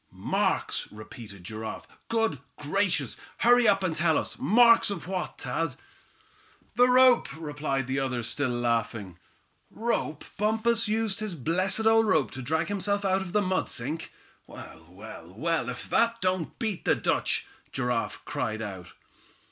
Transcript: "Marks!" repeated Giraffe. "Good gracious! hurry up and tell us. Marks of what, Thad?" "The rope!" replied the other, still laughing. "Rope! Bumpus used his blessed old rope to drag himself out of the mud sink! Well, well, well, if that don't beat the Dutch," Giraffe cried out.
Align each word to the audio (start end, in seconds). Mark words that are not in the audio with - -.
"Marks!" 0.09 0.87
repeated 0.91 1.43
Giraffe. 1.43 1.87
"Good 2.09 2.39
gracious! 2.57 3.17
hurry 3.37 3.67
up 3.67 3.83
and 3.83 3.95
tell 3.95 4.17
us. 4.17 4.35
Marks 4.39 4.89
of 4.89 5.07
what, 5.07 5.37
Thad?" 5.37 5.75
"The 6.73 6.87
rope!" 6.87 7.27
replied 7.39 7.85
the 7.85 7.99
other, 7.99 8.23
still 8.23 8.49
laughing. 8.49 9.19
"Rope! 9.69 10.23
Bumpus 10.39 10.87
used 10.87 11.19
his 11.19 11.35
blessed 11.35 11.85
old 11.85 12.07
rope 12.07 12.31
to 12.31 12.41
drag 12.41 12.67
himself 12.67 13.05
out 13.05 13.21
of 13.21 13.31
the 13.31 13.43
mud 13.43 13.69
sink! 13.69 14.11
Well, 14.47 14.87
well, 14.89 15.31
well, 15.37 15.69
if 15.69 15.87
that 15.91 16.19
don't 16.19 16.57
beat 16.57 16.83
the 16.83 16.95
Dutch," 16.95 17.45
Giraffe 17.71 18.25
cried 18.25 18.63
out. 18.63 18.93